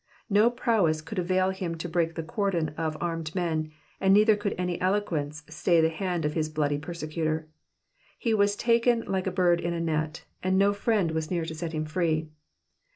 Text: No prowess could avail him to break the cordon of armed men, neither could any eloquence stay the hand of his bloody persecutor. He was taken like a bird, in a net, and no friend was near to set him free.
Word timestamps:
No 0.31 0.49
prowess 0.49 0.99
could 0.99 1.19
avail 1.19 1.51
him 1.51 1.75
to 1.75 1.87
break 1.87 2.15
the 2.15 2.23
cordon 2.23 2.69
of 2.69 2.97
armed 2.99 3.35
men, 3.35 3.71
neither 4.01 4.35
could 4.35 4.55
any 4.57 4.81
eloquence 4.81 5.43
stay 5.47 5.79
the 5.79 5.89
hand 5.91 6.25
of 6.25 6.33
his 6.33 6.49
bloody 6.49 6.79
persecutor. 6.79 7.47
He 8.17 8.33
was 8.33 8.55
taken 8.55 9.01
like 9.01 9.27
a 9.27 9.31
bird, 9.31 9.61
in 9.61 9.73
a 9.75 9.79
net, 9.79 10.25
and 10.41 10.57
no 10.57 10.73
friend 10.73 11.11
was 11.11 11.29
near 11.29 11.45
to 11.45 11.53
set 11.53 11.73
him 11.73 11.85
free. 11.85 12.29